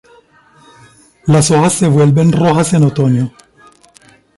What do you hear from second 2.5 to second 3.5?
en otoño.